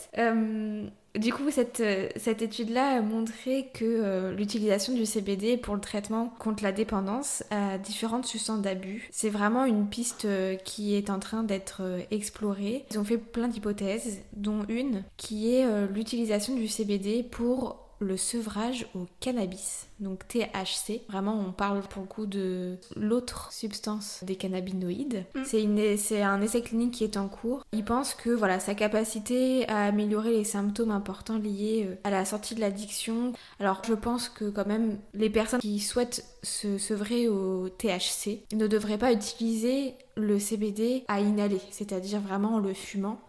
[1.16, 5.82] Du coup, cette, euh, cette étude-là a montré que euh, l'utilisation du CBD pour le
[5.82, 11.10] traitement contre la dépendance à différentes substances d'abus, c'est vraiment une piste euh, qui est
[11.10, 12.86] en train d'être explorée.
[12.92, 18.88] Ils ont fait plein d'hypothèses, dont une qui est l'utilisation du CBD pour le sevrage
[18.96, 21.02] au cannabis, donc THC.
[21.08, 25.24] Vraiment, on parle pour le coup de l'autre substance des cannabinoïdes.
[25.36, 25.96] Mm.
[25.98, 27.64] C'est un essai clinique qui est en cours.
[27.72, 32.26] Il pense que voilà, sa capacité à améliorer les symptômes importants liés euh, à la
[32.26, 33.34] sortie de l'addiction.
[33.60, 38.68] Alors, je pense que quand même, les personnes qui souhaitent se sevrer au THC ne
[38.68, 43.20] devraient pas utiliser le CBD à inhaler, c'est-à-dire vraiment en le fumant.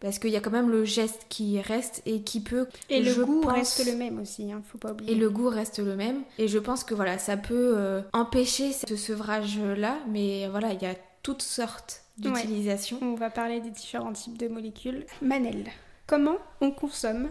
[0.00, 2.66] Parce qu'il y a quand même le geste qui reste et qui peut.
[2.90, 5.12] Et le goût reste le même aussi, hein, faut pas oublier.
[5.12, 6.22] Et le goût reste le même.
[6.38, 10.86] Et je pense que voilà, ça peut euh, empêcher ce sevrage-là, mais voilà, il y
[10.86, 12.98] a toutes sortes d'utilisations.
[13.00, 15.06] On va parler des différents types de molécules.
[15.20, 15.70] Manel,
[16.06, 17.28] comment on consomme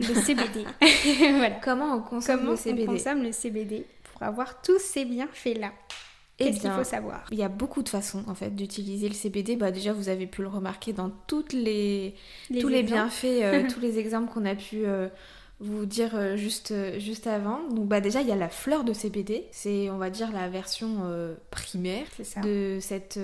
[0.00, 0.64] le CBD
[1.36, 1.56] voilà.
[1.62, 5.72] Comment on consomme le CBD on consomme le CBD pour avoir tous ces bienfaits-là?
[6.36, 7.24] Qu'est-ce qu'il faut savoir?
[7.30, 9.56] Il y a beaucoup de façons en fait d'utiliser le CBD.
[9.56, 12.14] Bah, déjà, vous avez pu le remarquer dans toutes les,
[12.60, 15.08] tous les bienfaits, euh, tous les exemples qu'on a pu euh,
[15.60, 17.66] vous dire euh, juste, juste avant.
[17.70, 19.46] Donc bah, déjà, il y a la fleur de CBD.
[19.50, 20.98] C'est, on va dire, la version
[21.50, 22.06] primaire
[22.42, 23.18] de cette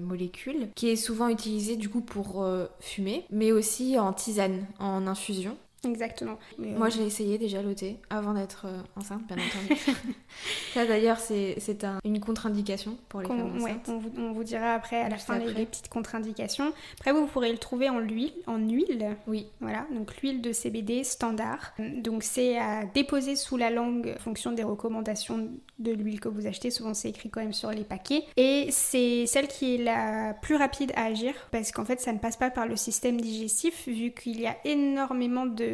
[0.00, 2.46] molécule qui est souvent utilisée du coup pour
[2.80, 5.56] fumer, mais aussi en tisane, en infusion.
[5.84, 6.38] Exactement.
[6.58, 9.80] Moi, je l'ai essayé déjà le thé avant d'être euh, enceinte, bien entendu.
[10.74, 13.88] Ça, d'ailleurs, c'est un, une contre-indication pour les femmes enceintes.
[13.88, 16.72] on, vous, on, vous, dira après, à la fin, les, petites contre-indications.
[16.98, 18.32] Après, vous, pourrez le trouver en huile.
[18.46, 19.16] En huile.
[19.26, 19.46] Oui.
[19.60, 21.74] Voilà, donc l'huile de CBD standard.
[21.78, 26.46] Donc, c'est à déposer sous la langue en fonction des recommandations de l'huile que vous
[26.46, 26.70] achetez.
[26.70, 28.24] Souvent, c'est écrit quand même sur les paquets.
[28.36, 32.18] Et c'est celle qui est la plus rapide à agir parce qu'en fait, ça ne
[32.18, 35.73] passe pas par le système digestif vu qu'il y a énormément de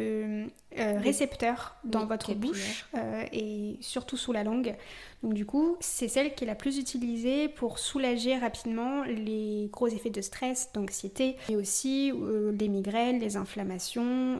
[0.79, 4.73] euh, récepteurs dans votre bouche euh, et surtout sous la langue.
[5.21, 9.89] Donc du coup, c'est celle qui est la plus utilisée pour soulager rapidement les gros
[9.89, 14.39] effets de stress, d'anxiété, et aussi euh, les migraines, les inflammations,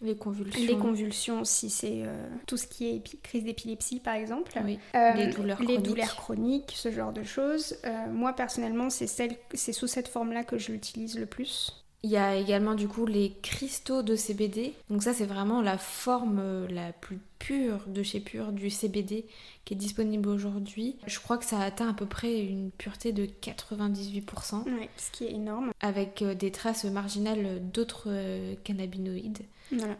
[0.00, 0.66] les convulsions.
[0.66, 2.04] Les convulsions, si c'est
[2.46, 4.52] tout ce qui est crise d'épilepsie par exemple.
[4.94, 7.76] les douleurs les douleurs chroniques, ce genre de choses.
[8.10, 11.80] moi personnellement, c'est sous cette forme-là que je l'utilise le plus.
[12.02, 14.74] Il y a également du coup les cristaux de CBD.
[14.88, 19.26] Donc ça c'est vraiment la forme euh, la plus pure de chez Pure du CBD
[19.64, 20.96] qui est disponible aujourd'hui.
[21.06, 24.62] Je crois que ça atteint à peu près une pureté de 98%.
[24.66, 25.72] Oui, ce qui est énorme.
[25.80, 29.40] Avec euh, des traces marginales d'autres euh, cannabinoïdes.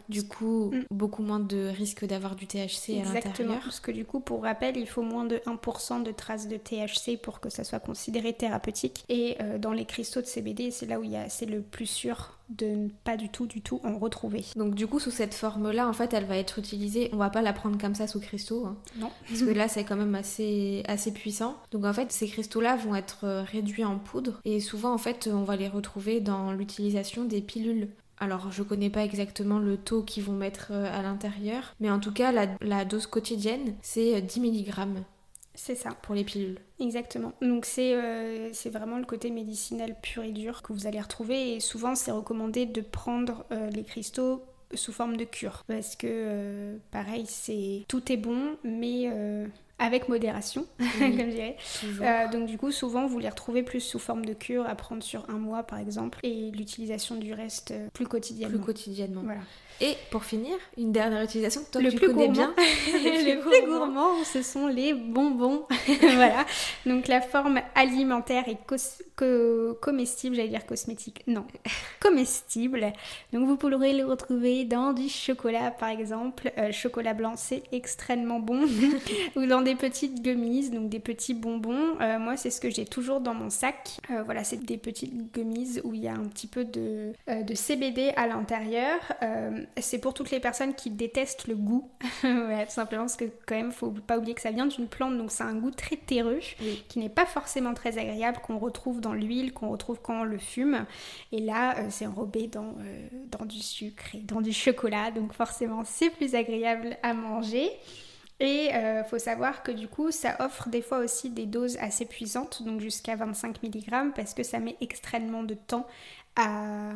[0.09, 0.83] Du coup, mm.
[0.91, 3.61] beaucoup moins de risque d'avoir du THC à l'intérieur.
[3.63, 7.17] Parce que du coup, pour rappel, il faut moins de 1% de traces de THC
[7.21, 9.03] pour que ça soit considéré thérapeutique.
[9.09, 12.65] Et euh, dans les cristaux de CBD, c'est là où c'est le plus sûr de
[12.65, 14.45] ne pas du tout, du tout en retrouver.
[14.55, 17.09] Donc du coup, sous cette forme-là, en fait, elle va être utilisée.
[17.13, 18.65] On va pas la prendre comme ça sous cristaux.
[18.65, 18.77] Hein.
[18.97, 19.11] non.
[19.27, 21.57] Parce que là, c'est quand même assez, assez puissant.
[21.71, 24.39] Donc en fait, ces cristaux-là vont être euh, réduits en poudre.
[24.45, 27.89] Et souvent, en fait, on va les retrouver dans l'utilisation des pilules.
[28.21, 31.99] Alors, je connais pas exactement le taux qu'ils vont mettre euh, à l'intérieur, mais en
[31.99, 35.03] tout cas, la, dose quotidienne, c'est 10 euh, mg.
[35.53, 35.91] C'est ça.
[36.01, 36.59] Pour les pilules.
[36.79, 37.33] Exactement.
[37.41, 41.59] Donc euh, c'est vraiment le côté médicinal pur et dur que vous allez retrouver et
[41.59, 47.83] souvent c'est recommandé de prendre les cristaux sous forme de cure parce que pareil c'est
[47.89, 49.09] tout est bon mais
[49.81, 50.67] avec modération,
[50.99, 51.57] comme je dirais.
[52.01, 55.01] Euh, donc du coup, souvent, vous les retrouvez plus sous forme de cure à prendre
[55.01, 58.57] sur un mois, par exemple, et l'utilisation du reste euh, plus quotidiennement.
[58.57, 59.21] Plus quotidiennement.
[59.23, 59.41] Voilà.
[59.83, 62.53] Et pour finir, une dernière utilisation que toi le tu plus connais bien.
[62.57, 65.65] le plus gourmand, ce sont les bonbons.
[65.99, 66.45] voilà.
[66.85, 68.57] Donc la forme alimentaire et
[69.81, 71.45] comestible, j'allais dire cosmétique, non,
[71.99, 72.93] comestible.
[73.33, 76.51] Donc vous pourrez le retrouver dans du chocolat par exemple.
[76.59, 78.61] Euh, chocolat blanc, c'est extrêmement bon.
[79.35, 81.99] Ou dans des petites gummies, donc des petits bonbons.
[82.01, 83.99] Euh, moi, c'est ce que j'ai toujours dans mon sac.
[84.09, 87.53] Euh, voilà, c'est des petites gummies où il y a un petit peu de, de
[87.53, 88.99] CBD à l'intérieur
[89.79, 91.89] c'est pour toutes les personnes qui détestent le goût.
[92.21, 92.27] tout
[92.69, 95.43] simplement parce que quand même, faut pas oublier que ça vient d'une plante, donc c'est
[95.43, 96.39] un goût très terreux,
[96.87, 100.37] qui n'est pas forcément très agréable, qu'on retrouve dans l'huile, qu'on retrouve quand on le
[100.37, 100.85] fume.
[101.31, 103.07] Et là, euh, c'est enrobé dans, euh,
[103.37, 107.69] dans du sucre et dans du chocolat, donc forcément, c'est plus agréable à manger.
[108.41, 111.77] Et il euh, faut savoir que du coup, ça offre des fois aussi des doses
[111.77, 115.85] assez puissantes, donc jusqu'à 25 mg, parce que ça met extrêmement de temps
[116.35, 116.89] à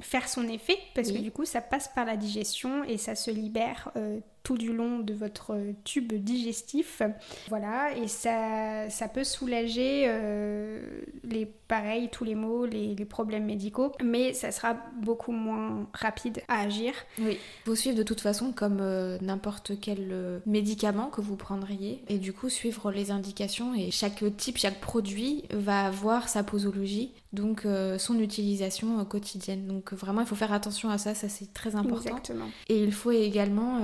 [0.00, 3.30] faire son effet, parce que du coup, ça passe par la digestion et ça se
[3.30, 7.02] libère euh, tout du long de votre tube digestif.
[7.48, 10.80] Voilà, et ça, ça peut soulager euh,
[11.24, 16.60] les pareils, tous les maux, les, problèmes médicaux, mais ça sera beaucoup moins rapide à
[16.60, 16.92] agir.
[17.18, 22.02] Oui, vous suivre de toute façon comme euh, n'importe quel euh, médicament que vous prendriez,
[22.08, 27.12] et du coup suivre les indications, et chaque type, chaque produit va avoir sa posologie,
[27.32, 27.66] donc
[27.98, 29.66] son utilisation quotidienne.
[29.66, 32.16] Donc vraiment, il faut faire attention à ça, ça c'est très important.
[32.16, 32.46] Exactement.
[32.68, 33.80] Et il faut également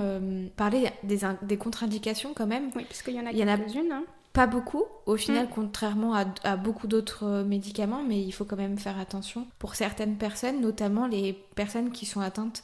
[0.49, 2.71] parler des, contre-indications quand même.
[2.75, 3.91] Oui, parce qu'il y en a quelques-unes.
[3.91, 4.03] Hein.
[4.33, 5.49] Pas beaucoup, au final, mm.
[5.55, 10.17] contrairement à, beaucoup d'autres euh, médicaments, mais il faut quand même faire attention pour certaines
[10.17, 12.63] personnes, notamment les personnes qui sont atteintes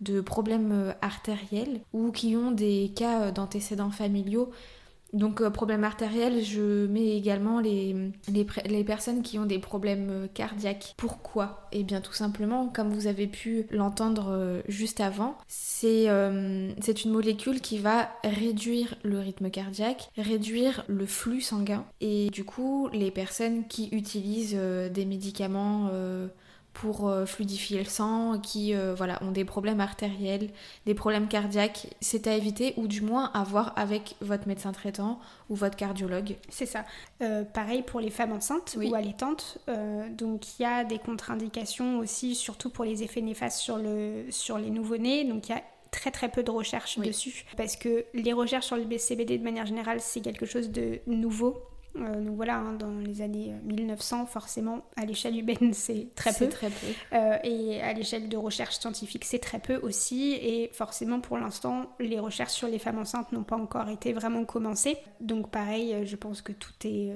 [0.00, 4.50] de problèmes euh, artériels ou qui ont des cas euh, d'antécédents familiaux
[5.12, 7.94] donc euh, problème artériel, je mets également les,
[8.86, 10.94] personnes qui ont des problèmes euh, cardiaques.
[10.96, 11.68] Pourquoi?
[11.72, 17.60] Eh bien tout simplement, comme vous avez pu l'entendre euh, juste avant, c'est une molécule
[17.60, 21.84] qui va réduire le rythme cardiaque, réduire le flux sanguin.
[22.00, 25.90] Et du coup, les personnes qui utilisent des médicaments
[26.72, 30.50] pour euh, fluidifier le sang, qui euh, voilà, ont des problèmes artériels,
[30.86, 35.20] des problèmes cardiaques, c'est à éviter ou du moins à voir avec votre médecin traitant
[35.50, 36.36] ou votre cardiologue.
[36.48, 36.84] C'est ça.
[37.22, 39.58] Euh, pareil pour les femmes enceintes ou allaitantes.
[40.10, 44.58] donc il y a des contre-indications aussi, surtout pour les effets néfastes sur, le, sur
[44.58, 45.24] les nouveau-nés.
[45.24, 48.76] Donc il y a très très peu de recherches dessus parce que les recherches sur
[48.76, 51.62] le CBD de manière générale c'est quelque chose de nouveau
[51.96, 56.48] euh, donc voilà, hein, dans les années 1900, forcément, à l'échelle humaine, c'est très peu.
[56.48, 56.86] Très peu.
[57.12, 60.32] Euh, et à l'échelle de recherche scientifique, c'est très peu aussi.
[60.32, 64.44] Et forcément, pour l'instant, les recherches sur les femmes enceintes n'ont pas encore été vraiment
[64.44, 64.96] commencées.
[65.20, 67.12] Donc pareil, euh, je pense que tout est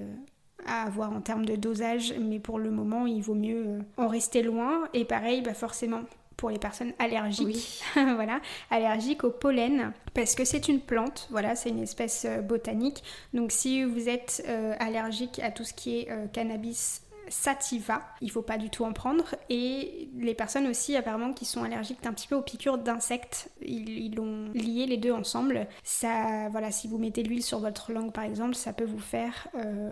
[0.67, 4.43] à avoir en termes de dosage, mais pour le moment, il vaut mieux en rester
[4.43, 4.89] loin.
[4.95, 6.01] Et pareil, bah forcément,
[6.37, 11.71] pour les personnes allergiques, voilà, allergiques au pollen, parce que c'est une plante, voilà, c'est
[11.71, 13.03] une espèce euh, botanique.
[13.33, 18.31] Donc si vous êtes euh, allergique à tout ce qui est euh, cannabis sativa, il
[18.31, 19.35] faut pas du tout en prendre.
[19.51, 24.21] Et les personnes aussi apparemment qui sont allergiques un petit peu aux piqûres d'insectes, ils,
[24.21, 25.67] ont lié les deux ensemble.
[25.83, 29.01] Ça, voilà, si vous mettez de l'huile sur votre langue par exemple, ça peut vous
[29.01, 29.49] faire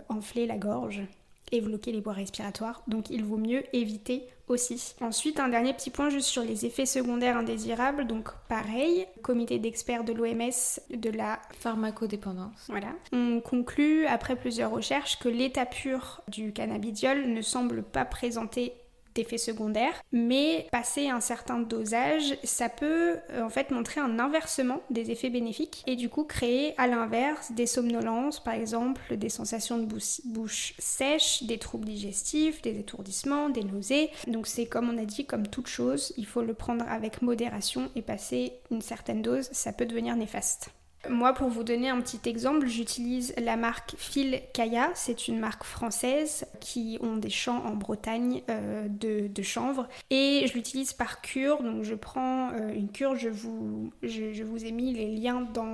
[0.09, 1.03] enfler la gorge
[1.51, 2.85] et bloquer les voies respiratoires.
[2.87, 4.95] Donc il vaut mieux éviter aussi.
[5.01, 8.07] Ensuite, un dernier petit point juste sur les effets secondaires indésirables.
[8.07, 12.67] Donc pareil, comité d'experts de l'OMS de la pharmacodépendance.
[12.69, 12.93] Voilà.
[13.13, 18.75] On conclut après plusieurs recherches que l'état pur du cannabidiol ne semble pas présenter
[19.15, 24.83] d'effets secondaires, mais passer un certain dosage, ça peut euh, en fait montrer un inversement
[24.91, 29.79] des effets bénéfiques et du coup créer à l'inverse des somnolences, par exemple des sensations
[29.79, 34.11] de bouche, sèche, des troubles digestifs, des étourdissements, des nausées.
[34.27, 37.91] Donc c'est comme on a dit, comme toute chose, il faut le prendre avec modération
[37.97, 40.71] et passer une certaine dose, ça peut devenir néfaste.
[41.09, 44.91] Moi, pour vous donner un petit exemple, j'utilise la marque Phil Kaya.
[44.95, 49.89] C'est une marque française qui ont des champs en Bretagne euh, de, chanvre.
[50.11, 51.63] Et je l'utilise par cure.
[51.63, 53.15] Donc, je prends euh, une cure.
[53.17, 55.65] Je vous, ai mis les liens dans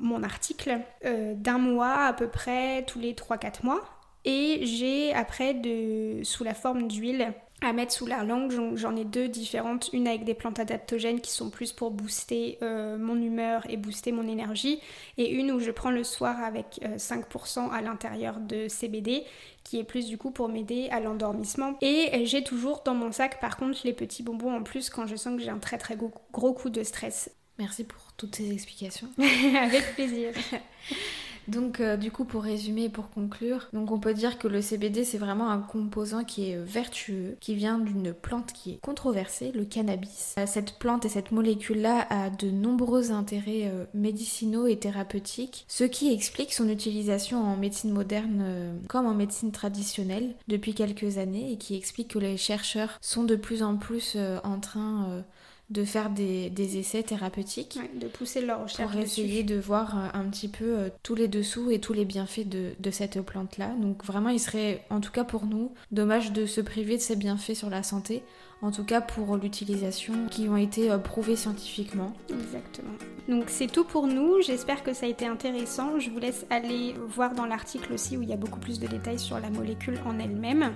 [0.00, 3.80] mon article euh, d'un mois à peu près tous les 3-4 mois.
[4.24, 8.52] Et j'ai après de, sous la forme d'huile à mettre sous la langue.
[8.74, 12.96] J'en ai deux différentes, une avec des plantes adaptogènes qui sont plus pour booster euh,
[12.96, 14.80] mon humeur et booster mon énergie,
[15.18, 19.24] et une où je prends le soir avec 5% euh, à l'intérieur de CBD
[19.62, 21.76] qui est plus du coup pour m'aider à l'endormissement.
[21.80, 25.16] Et j'ai toujours dans mon sac par contre les petits bonbons en plus quand je
[25.16, 27.30] sens que j'ai un très très gros, gros coup de stress.
[27.58, 29.08] Merci pour toutes ces explications.
[29.18, 30.32] avec plaisir.
[31.48, 35.04] Donc euh, du coup pour résumer et pour conclure, on peut dire que le CBD
[35.04, 39.64] c'est vraiment un composant qui est vertueux, qui vient d'une plante qui est controversée, le
[39.64, 40.34] cannabis.
[40.38, 45.64] Euh, cette plante et cette molécule là a de nombreux intérêts euh, médicinaux et thérapeutiques,
[45.68, 48.44] ce qui explique son utilisation en médecine moderne
[48.88, 53.36] comme en médecine traditionnelle depuis quelques années et qui explique que les chercheurs sont de
[53.36, 55.24] plus en plus en train
[55.70, 57.78] de faire des, essais thérapeutiques.
[57.98, 58.92] de pousser leur recherche.
[58.92, 62.04] Pour essayer de voir euh, un petit peu euh, tous les dessous et tous les
[62.04, 63.74] bienfaits de, de cette plante-là.
[63.80, 67.16] Donc vraiment, il serait, en tout cas pour nous, dommage de se priver de ces
[67.16, 68.22] bienfaits sur la santé
[68.64, 72.14] en tout cas pour l'utilisation qui ont été euh, prouvées scientifiquement.
[72.30, 72.94] Exactement.
[73.28, 75.98] Donc c'est tout pour nous, j'espère que ça a été intéressant.
[75.98, 78.86] Je vous laisse aller voir dans l'article aussi où il y a beaucoup plus de
[78.86, 80.72] détails sur la molécule en elle-même.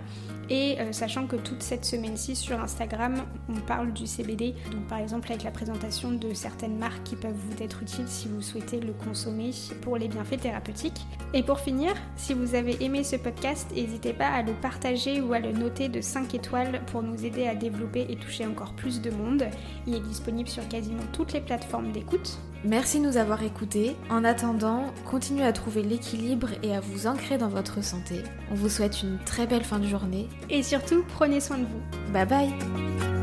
[0.51, 4.99] Et euh, sachant que toute cette semaine-ci sur Instagram, on parle du CBD, donc par
[4.99, 8.81] exemple avec la présentation de certaines marques qui peuvent vous être utiles si vous souhaitez
[8.81, 9.51] le consommer
[9.83, 11.07] pour les bienfaits thérapeutiques.
[11.35, 15.35] Et pour finir, si vous avez aimé ce podcast, n'hésitez pas à le partager ou
[15.35, 19.01] à le noter de 5 étoiles pour nous aider à développer et toucher encore plus
[19.01, 19.45] de monde.
[19.87, 22.39] Il est disponible sur quasiment toutes les plateformes d'écoute.
[22.65, 23.97] Merci de nous avoir écoutés.
[24.11, 28.23] En attendant, continuez à trouver l'équilibre et à vous ancrer dans votre santé.
[28.51, 30.29] On vous souhaite une très belle fin de journée.
[30.51, 32.13] Et surtout, prenez soin de vous.
[32.13, 33.18] Bye bye